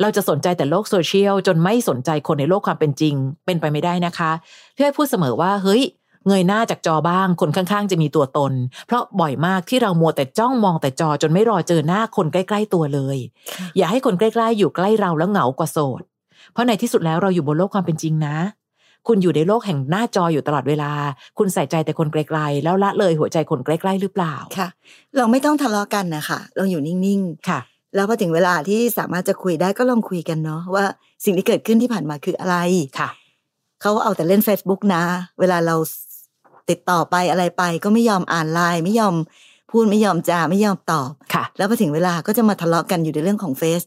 [0.00, 3.14] เราจะสนใจแต่โลกโซเชียลจนไม่สนใจคนในโลกความเป็นจริง
[3.46, 4.30] เป็นไปไม่ได้นะคะ
[4.74, 5.82] พี่อ้อยพูดเสมอว่าเฮ้ย
[6.26, 8.52] เงยหน้าจากจอบ้าง คนข้างๆ จะมีตัวตน
[8.86, 13.18] เพราะบ่อยมากที่เรามัวแต่จ้องมองแต่จอจนไม่รอเจอหน้าคนใกล้ๆตัวเลย
[13.54, 16.02] ค่ะอย่าให้คนใกล้ๆอยู่ใกล้เราแล้วเหงากว่าโสด
[16.52, 18.36] เพราะในที่สุดแล้วเราอยู่บนโลกความเป็นจริงนะ
[19.06, 20.92] คุณอยู่ในโลกแห่งหน้าจออยู่ตลอดเวลา
[21.38, 24.68] คุณใส่ใจแต่คนไกลๆ แล้วละเลยหัวใจคนใกล้ๆหรือเปล่าค่ะ
[25.16, 30.84] เราไม่ต้องทะเลาะกันนะคะเราอยู่นิ่งค่ะๆ แล้วพอถึงเวลาที่สามารถจะคุยได้ก็ลองคุยกันเนาะว่า
[31.24, 32.56] สิ่งที่เกิดขึ้นที่ผ่านมาคืออะไร
[32.98, 33.10] ค่ะ
[33.80, 35.02] เขาเอาแต่เล่น Facebook นะ
[35.40, 35.76] เวลาเรา
[36.70, 39.14] ติดต่อไปอะไรไป ก็ไม่ยอมอ่านไลน์ไม่ยอม
[39.70, 43.80] พูดไม่ยอมจาไม่ยอมตอบค่ะ แล้วพอถึงเวลาก็จะมาทะเลาะกันอยู่ในเรื่องของเฟซ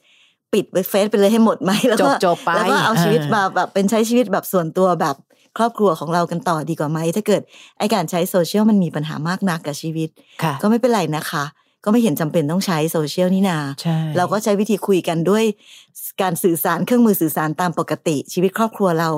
[0.53, 5.15] ปิดไว้เฟซไปเลยให้หมดไหมแล้วก็จบๆไปแล้วก็เอาเออชีวิตมาแบบเป็นใช้ชีวิตแบบส่วนตัวแบบ
[5.57, 7.41] ครอบครัวของเรากันต่อดีกว่าไหมถ้าเกิด
[7.79, 10.09] ไอการใช้โซเชียลมันมีปัญหามากนักกับชีวิต
[10.43, 11.43] ค่ะก็ไม่เป็นไรนะคะ
[11.83, 15.43] ก็ไม่เห็นจำเป็นต้องใช้โซเชียลนี่นาใช่เราก็ใช้วิธีคุยกันด้วย
[16.21, 19.09] การสื่อสารเครื่องมือสื่อสารตามปกติชีวิตครอบครัวเรา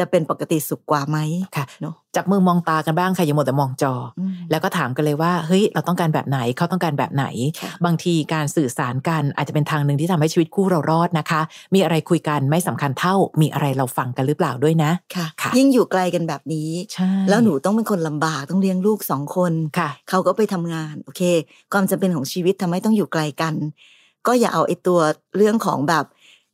[0.00, 1.18] จะเป็นปกติสุขกว่าไหม
[1.56, 7.26] ค่ะเนาะจับมือมองตากันบ้างค่ะอย่ามัวแต่มองจออืมแล้วก็ถามกันเลยว่าเฮ้ยเราต้องการแบบไหนเขาต้องการแบบไหน
[7.60, 11.40] ค่ะบางทีการสื่อสารกันอาจจะเป็นทางหนึ่งที่ทำให้ชีวิตคู่เรารอดนะคะ
[11.74, 21.22] มีอะไรคุยกันไม่สำคัญเท่า มีอะไรเราฟังกันหรือเปล่าด้วยนะค่ะค่ะยิ่งอยู่ไกลกันแบบนี้ใช่แล้วหนูต้องเป็นคนลำบากต้องเลี้ยงลูกสองคนค่ะเขาก็ไปทำงานโอเค
[21.72, 23.54] ความจำเป็นของชีวิตทำให้ต้องอยู่ไกลกัน
[24.26, 25.00] ก็อย่าเอาไอ้ตัว
[25.36, 26.04] เรื่องของแบบ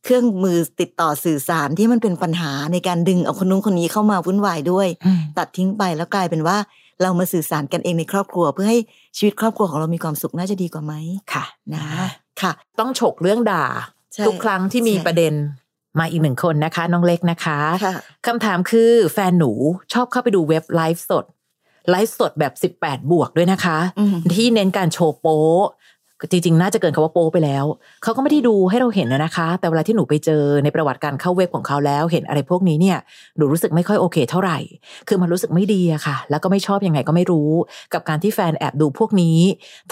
[0.03, 6.57] เครื่องมือติดต่อสื่อสารที่มันเป็นปัญหาในการดึงเอาคนนู้นคนนี้เข้ามาวุ่นวายด้วยอืมตัดทิ้งไปแล้วกลายเป็นว่า
[7.01, 8.79] เรามาสื่อสารกันเองในครอบครัว เพื่อให้
[9.17, 10.93] ชีวิตครอบครัวของเรามีความสุขน่าจะดีกว่าไหม
[11.33, 11.85] ค่ะ นะ
[12.41, 13.65] ค่ะ ต้องฉกเรื่องด่า
[14.13, 15.33] ใช่ทุกครั้งที่มีใช่ประเด็น
[15.99, 17.95] มาอีกหนึ่งคนนะคะ น้องเล็กนะคะค่ะ
[18.27, 19.51] คำถามคือแฟนหนู
[19.93, 21.25] ชอบเข้าไปดูเว็บไลฟ์สด
[21.89, 25.65] ไลฟ์สดแบบ 18 บวกด้วยนะคะอืมที่เน้นการโชว์โป๊ะ
[26.31, 27.65] จริงๆ น่าจะเกินคำว่าโป๊ไปแล้ว
[28.03, 32.97] เขาก็ไม่ได้ดูให้เราเห็นนะคะ แต่เวลาที่หนูไปเจอในประวัติการเข้าเว็บของเขาแล้ว เห็นอะไรพวกนี้เนี่ย
[33.37, 34.57] หนูรู้สึกไม่ค่อยโอเค เท่าไหร่
[35.07, 37.49] คือมันรู้สึกไม่ดีอะค่ะ แล้วก็ไม่ชอบยังไงก็ไม่รู้
[37.93, 39.39] กับการที่แฟนแอบดูพวกนี้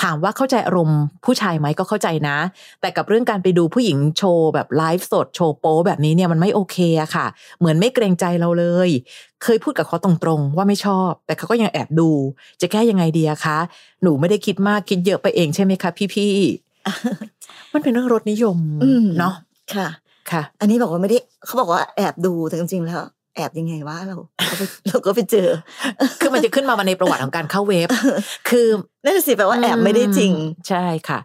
[0.02, 2.38] ถามว่าเข้าใจอารมณ์ผู้ชายไหมก็เข้าใจนะ
[2.82, 7.26] แต่กับเรื่องการไปดูผู้หญิงโชว์แบบไลฟ์สดโชว์โป๊แบบนี้เนี่ยมันไม่โอเคอะค่ะ
[7.60, 8.90] เหมือนไม่เกรงใจเราเลย
[9.46, 12.10] เคยพูดกับเขาตรงๆ ว่าไม่ชอบ แต่เขาก็ยังแอบดู
[12.62, 13.58] จะแก้ยังไงดีอะคะ
[14.02, 19.34] หนูไม่ได้คิดมากคิดเยอะไปเองใช่ไหมคะพี่ๆมันเป็นเรื่องรสนิยมอืมเนาะ
[19.76, 19.88] ค่ะ
[20.32, 23.00] ค่ะ อันนี้บอกว่าไม่ได้เขาบอกว่าแอบดูแต่จริงๆแล้ว
[23.36, 24.16] แอบยังไงวะเรา
[24.48, 25.48] เราไปเราก็ไปเจอ
[26.22, 27.90] คือมันจะขึ้นมาในประวัติของการเข้าเว็บ
[28.50, 28.68] คือ
[29.04, 30.34] นั่นนะสิแปลว่าแอบไม่ได้จริง
[30.70, 31.20] ใช่ค่ะ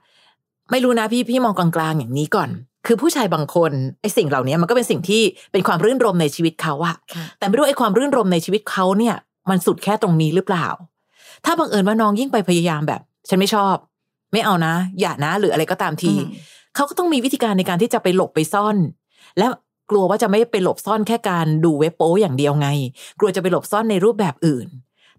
[0.70, 2.50] ไม่รู้นะพี่พี่มองกลางๆอย่างนี้ก่อน
[2.86, 9.14] คือผู้ชายบางคนไอ้สิ่งเหล่านี้มันก็เป็นสิ่งที่เป็นความรื่นรมในชีวิตเขาอะค่ะแต่ไม่รู้ไอ้ความรื่นรมในชีวิตเขาเนี่ย
[9.50, 10.66] มันสุดแค่ตรงนี้หรือเปล่า
[11.44, 13.74] ถ้าบังเอิญว่าน้องยิ่งไปพยายามแบบ ฉันไม่ชอบ
[14.32, 16.28] ไม่เอานะ อย่านะหรืออะไรก็ตามทีอืม
[16.74, 18.76] เขาก็ต้องมีวิธีการในการที่จะไปหลบไปซ่อน
[19.38, 19.46] และ
[19.90, 22.68] กลัวว่าจะไม่ไปหลบซ่อนแค่การดูเว็บโป๊อย่างเดียวไง
[23.18, 24.68] กลัวจะไปหลบซ่อนในรูปแบบอื่น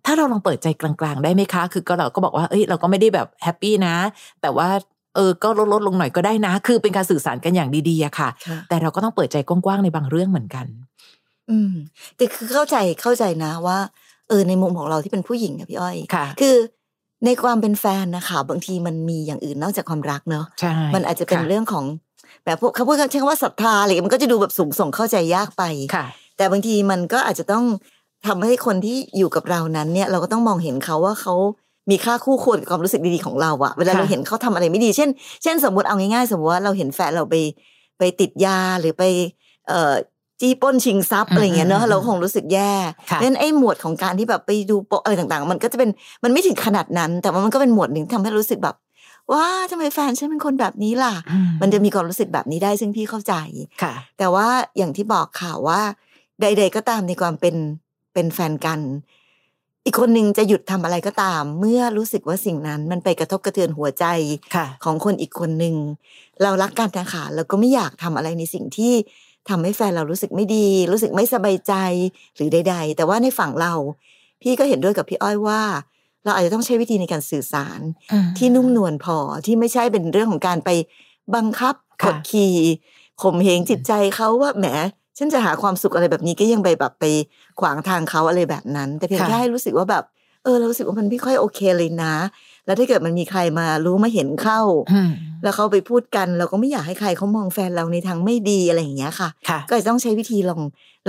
[0.05, 3.95] ถ้าเราลองเปิดใจกลางๆ ได้ไหมคะ คือก็เราก็บอกว่าเอ้ยเราก็ไม่ได้แบบ happy นะ
[4.41, 4.69] แต่ว่า
[5.15, 10.65] เออก็ลดลดลงหน่อยก็ได้นะ คือเป็นการสื่อสารกันอย่างดีๆอะค่ะค่ะ แต่เราก็ต้องเปิดใจกว้างๆในบางเรื่องเหมือนกัน
[11.49, 11.73] อืม
[12.15, 13.77] แต่คือเข้าใจเข้าใจนะว่า
[14.29, 16.55] เออในมุมของเราที่เป็นผู้หญิงอะพี่อ้อยค่ะ คือ
[17.25, 21.85] ในความเป็นแฟนนะคะบางทีมันมีอย่างอื่นนอกจากความรักเนอะใช่มันอาจจะเป็นค่เรื่องของ
[22.45, 25.63] แบบพวกเขาพูดกันใช้คำว่าศรัทธาอะไรอย่างเงี้ยมันก็จะดูแบบสูงส่งเข้าใจยากไป
[25.95, 26.05] ค่ะ
[26.37, 27.65] แต่บางทีมันก็อาจจะต้อง
[28.27, 31.35] ทำให้คนที่อยู่กับเรานั้นเนี่ย เราก็ต้องมองเห็นเขาว่าเขา
[31.89, 35.09] มีค่าคู่ควรกับความรู้สึกดีๆของเราอะเวลาค่ะเราเห็นเขาทำอะไรไม่ดี เช่น
[35.43, 37.35] เช่น สมมติเอาง่ายๆ สมมติว่าเราเห็นแฟนเราไป
[37.99, 39.03] ไปติดยาหรือไป
[39.67, 39.93] เอ่อ
[40.41, 42.73] จี้ปล้นชิงทรัพย์อะไรอย่างเงี้ยเนอะเราคงรู้สึกแย่
[43.09, 45.89] ค่ะเพราะฉะนั้นไอ้หมวดของการที่แบบไปดูโปะอะไรต่างๆ มันก็จะเป็น
[46.23, 48.75] มันไม่ถึงขนาดนั้น แต่ว่ามันก็เป็นหมวดหนึ่งที่ทำให้รู้สึกแบบ
[49.31, 53.33] ว้าทำไมแฟนฉันเป็นคนแบบนี้ล่ะอืมันจะมีความรู้สึกแบบนี้ได้ซึ่งพี่เข้าใจ
[53.81, 55.81] ค่ะ แต่ว่าอย่างที่บอกค่ะว่า
[56.41, 57.55] ใด ๆ ก็ตามในความเป็น
[58.13, 58.79] เป็นแฟนกัน
[59.85, 64.05] อีกคนหนึ่งจะหยุดทำอะไรก็ตาม เมื่อรู้สึกว่าสิ่งนั้นมันไปกระทบกระเทือนหัวใจ
[64.55, 65.75] ค่ะของคนอีกคนหนึ่ง
[66.41, 68.93] เรารักกันนะคะเราก็ไม่อยากทำอะไรในสิ่งที่
[69.49, 71.73] ทำให้แฟนเรารู้สึกไม่ดี รู้สึกไม่สบายใจ
[72.35, 73.73] หรือใด ๆ แต่ว่าในฝั่งเรา
[74.41, 75.61] พี่ก็เห็นด้วยกับพี่อ้อยว่า
[76.23, 77.79] เราอาจจะต้องใช้วิธีในการสื่อสาร
[78.37, 80.69] ที่นุ่มนวลพอที่ไม่ใช่เป็นเรื่องของการไป
[81.35, 82.55] บังคับกค่ะดขี่
[83.21, 84.65] ข่มเหงจิตใจเขาว่าแหม
[85.17, 87.05] ฉันจะหาความสุขอะไรแบบนี้ก็ยังไปแบบไป
[87.59, 90.03] ขวางทางเขาอะไรแบบนั้น แต่เพียงค่ะแค่ให้รู้สึกว่าแบบ
[90.43, 92.13] เออเรารู้สึกว่ามันไม่ค่อยโอเคเลยนะ
[92.65, 95.11] แล้วถ้าเกิดมันมีใครมารู้มาเห็นเข้าอืม
[95.43, 100.61] แล้วเขาไปพูดกัน เราก็ไม่อยากให้ใครเขามองแฟนเราในทางไม่ดีอะไรอย่างเงี้ยค่ะค่ะ ก็จะต้องใช้วิธีลอง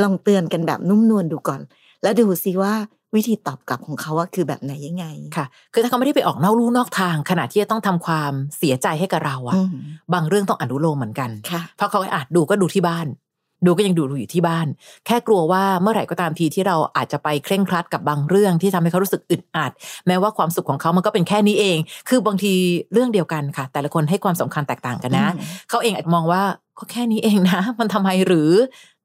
[0.03, 1.61] ลองเตือนกันแบบนุ่มนวลดูก่อน
[2.03, 2.75] แล้วดูซิว่า
[3.17, 9.71] วิธีตอบกลับของเขาว่าคือแบบไหนยังไงค่ะ คือถ้าเขาไม่ได้ไปออกนอกลู่นอกทาง ขณะที่จะต้องทำความเสียใจให้กับเราอะอืม
[10.15, 13.07] บางเรื่องต้องอนุโลมเหมือนกันค่ะเพราะเขาอาจดูก็ดูที่บ้าน
[13.67, 14.67] ดูก็ยังดูอยู่ที่บ้าน
[15.07, 19.73] แค่กลัวว่าเมื่อไหร่ก็ตามทีที่เราอาจจะไปเคร่งครัดกับบางเรื่องที่ทำให้เขารู้สึกอึดอัด
[20.07, 22.53] แม้ว่าความสุขของเขามันก็เป็นแค่นี้เอง คือบางที
[22.93, 26.43] เรื่องเดียวกันค่ะ แต่ละคนให้ความสำคัญแตกต่างกันนะอืมเขาเองอาจมองว่า
[26.79, 28.51] ก็แค่นี้เองนะ มันทำไมหรือ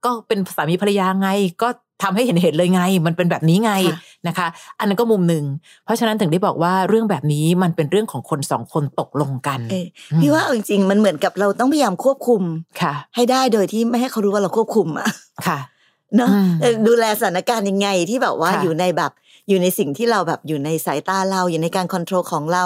[0.06, 1.30] ก็เป็นสามีภรรยาไง
[1.62, 1.70] ก็
[2.04, 4.48] ทำให้เห็นเห็นเลยไง มันเป็นแบบนี้ไงค่ะนะคะ
[4.80, 5.44] อันนั้นก็มุมหนึ่ง
[5.86, 9.86] เพราะฉะนั้นถึงได้บอกว่าเรื่องแบบนี้มันเป็นเรื่องของคนสองคนตกลงกันเออ
[10.22, 12.42] พี่ว่าเอาจริงๆมันเหมือนกับเราต้องพยายามควบคุม
[12.82, 15.08] ค่ะ ให้ได้โดยที่ไม่ให้เขารู้ว่าเราควบคุมอะ
[15.48, 15.60] ค่ะ
[16.16, 19.12] เนาะอืมเออดูแลสถานการณ์ยังไงที่แบบว่าค่ะอยู่ในแบบ
[19.50, 22.66] อยู่ในสิ่งที่เราแบบอยู่ในสายตาเราอยู่ในการค o n t r o l ของเรา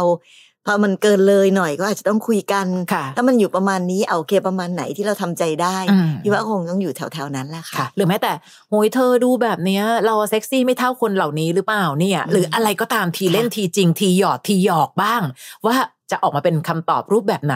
[0.66, 8.32] พอมันเกินเลยหน่อยก็อาจจะต้องคุยกันค่ะถ้ามันอยู่ประมาณนี้เอาโอเคประมาณไหนที่เราทำใจได้อืมพี่ว่าคงต้องอยู่แถวๆนั้นแหละค่ะค่ะ หรือแม้แต่
[8.70, 15.22] โหยเธอดูแบบเนี้ย เราเซ็กซี่ไม่เท่าคนเหล่านี้หรือเปล่าเนี่ยอืมหรืออะไรก็ตามทีค่ะเล่นทีจริงทีหยอดทีหยอกบ้าง
[15.66, 15.76] ว่า
[16.12, 17.56] จะออกมาเป็นคำตอบรูปแบบไหน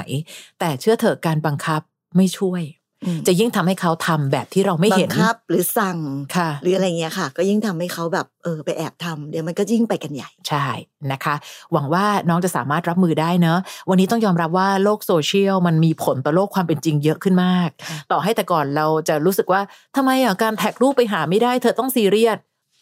[0.60, 1.82] แต่เชื่อเถอะการบังคับ
[2.18, 2.85] ไม่ช่วยอืม
[3.28, 5.98] จะยิ่งทำให้เขาทำแบบที่เราไม่เห็นบังคับ หรือสั่ง
[6.36, 10.68] ค่ะ หรืออะไรเงี้ยค่ะ ก็ยิ่งทำให้เขาแบบเออไปแอบทำเดี๋ยวมันก็ยิ่งไปกันใหญ่ใช่
[11.12, 11.36] นะคะ
[11.74, 19.62] หวังว่าน้องจะสามารถรับมือได้เนอะวันนี้ต้องยอมรับว่าโลกโซเชียลมันมีผลต่อโลกความเป็นจริงเยอะขึ้นมากค่ะต่อให้แต่ก่อนเราจะรู้สึกว่า
[19.96, 22.38] ทำไมอะการ tag รูปไปหาไม่ได้ เธอต้องซีเรียส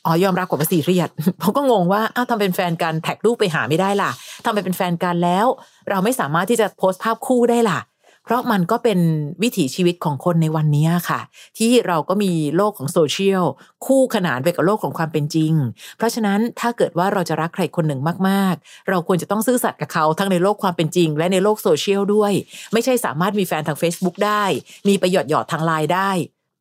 [0.05, 1.09] อ๋อยอมรับว่าซีเรียส
[1.41, 4.11] เขาก็งงว่าอ้าวทำเป็นแฟนกันแท็กรูปไปหาไม่ได้ล่ะ
[4.45, 5.45] ทำไปเป็นแฟนกันแล้ว
[5.89, 7.79] เราไม่สามารถที่จะโพสต์ภาพคู่ได้ล่ะ
[8.25, 8.99] เพราะมันก็เป็น
[9.43, 11.19] วิถีชีวิตของคนในวันนี้ค่ะ
[11.57, 13.43] ที่เราก็มีโลกของโซเชียล
[13.85, 15.53] คู่ขนานไปกับโลกของความเป็นจริง
[15.97, 22.33] เพราะฉะนั้นถ้าเกิดว่าเราจะรักใครคนหนึ่งมากๆ เราควรจะต้องซื่อสัตย์กับเขาทั้งในโลกความเป็นจริง และในโลกโซเชียลด้วย
[22.73, 24.43] ไม่ใช่สามารถมีแฟนทาง Facebook ได้
[24.87, 26.11] มีไปหยอดหยอดทางไลน์ได้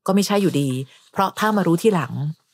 [0.06, 0.68] ก็ไม่ใช่อยู่ดี
[1.12, 2.12] เพราะถ้ามารู้ที่หลัง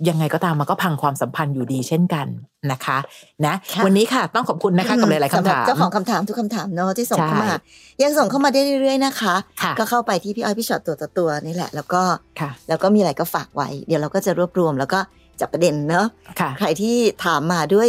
[0.08, 2.26] ยังไงก็ตามมันก็พังความสัมพันธ์อยู่ดีเช่นกัน
[2.72, 2.98] นะคะ
[3.46, 7.56] นะค่ะวันนี้ค่ะต้องขอบคุณนะคะกับหลายๆสำหคำรับถามเจ้าของคำถามทุกคำถามเนาะที่ส่งเข้ามาใช่
[8.02, 12.02] ยังส่งเข้ามาได้เรื่อยๆนะคะค่ะก็เข้าไปที่พี่อ้อยพี่ชอตตัวต่อตัวนี่แหละ แล้วก็
[12.40, 15.00] ค่ะแล้วก็มีอะไรก็ฝากไว้ เดี๋ยวเราก็จะรวบรวมแล้วก็
[15.40, 16.06] จับประเด็นเนาะ
[16.40, 17.88] ค่ะใครที่ถามมาด้วย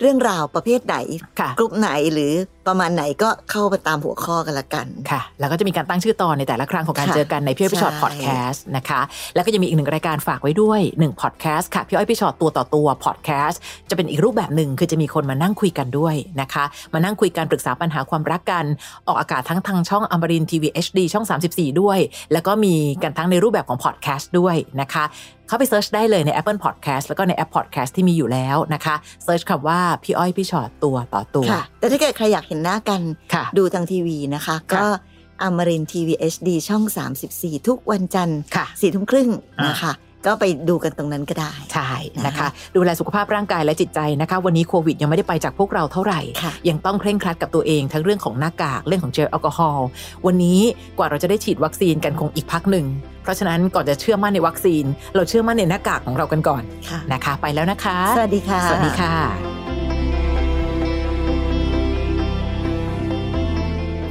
[0.00, 0.96] เรื่องราวประเภทไหน
[1.40, 2.32] ค่ะกลุ่มไหนหรือ
[2.68, 9.00] ประมาณไหนก็เข้าไปตามหัวข้อกันละกันค่ะ แล้วก็จะมีการตั้งชื่อตอนในแต่ละครั้งของการค่ะเจอกันในพี่อ้อยพี่ชอตใช่พอดแคสต์นะคะ
[9.34, 18.64] แล้วก็จะมีอีกหนึ่งรายการฝากไว้ด้วยหนึ่งพอดแคสต์ค่ะพี่อ้อยพี่ชอตตัวต่อตัวพอดแคสต์จะเป็นอีกรูปแบบหนึ่งคือจะมีคนมานั่งคุยกันด้วยนะคะ มานั่งคุยกันปรึกษาปัญหาความรักกัน
[19.06, 21.98] ออกอากาศทั้งทางช่องอมรินทร์ทีวี HD ช่อง 34 ด้วย
[22.32, 25.06] แล้วก็มีกันทั้งในรูปแบบของพอดแคสต์ด้วยนะคะ
[25.48, 28.94] เข้าไป search ได้เลยใน Apple Podcast แล้วก็ในแอป Podcast ที่มีอยู่แล้วนะคะ
[29.24, 33.02] search คำว่าพี่อ้อยพี่ชอตตัวต่อตัวค่ะแต่ถ้าเกิดใครอยากเห็นหน้ากัน
[33.34, 34.84] ค่ะดูทางทีวีนะคะ ก็
[35.42, 36.82] อมรินทีวีเอชดีช่อง
[37.26, 39.28] 34 ทุกวันจันทร์ค่ะสี่ทุ่มครึ่ง
[39.60, 39.94] อ่านนะคะ
[40.26, 49.86] ก็ไปดูกันตรงนั้นก็ได้ ใช่นะนะคะคะ ดูแลสุขภาพร่างกายและจิตใจนะคะ วันนี้โควิดยังไม่ได้ไปจากพวกเราเท่าไหร่ค่ะยังต้องเคร่งครัดกับตัวเองทั้งเรื่องของหน้ากากเรื่องของเจลแอลกอฮอล์
[50.26, 50.60] วันนี้
[50.98, 52.86] กว่าเราจะได้ฉีดวัคซีนกันคงอีกพักหนึ่ง
[53.22, 59.65] เพราะฉะนั้นก่อนจะเชื่อมั่นในวัคซีน เราเชื่อมั่นในหน้ากากของเรากันก่อนค่ะนะคะ ไปแล้วนะคะ สวัสดีค่ะ สวัสดีค่ะ